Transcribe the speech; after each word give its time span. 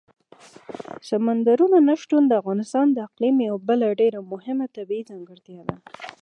سمندر 1.09 1.59
نه 1.87 1.95
شتون 2.01 2.23
د 2.27 2.33
افغانستان 2.41 2.85
د 2.91 2.97
اقلیم 3.07 3.35
یوه 3.47 3.59
بله 3.69 3.87
ډېره 4.01 4.19
مهمه 4.33 4.65
طبیعي 4.75 5.03
ځانګړتیا 5.09 5.61
ده. 5.67 5.77